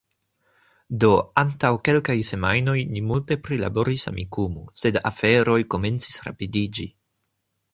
Do, 1.01 1.09
antaŭ 1.41 1.69
kelkaj 1.89 2.15
semajnoj 2.29 2.75
ni 2.95 3.03
multe 3.11 3.37
prilaboris 3.49 4.09
Amikumu, 4.13 4.65
sed 4.87 4.99
aferoj 5.11 5.59
komencis 5.75 6.19
rapidiĝi 6.31 6.89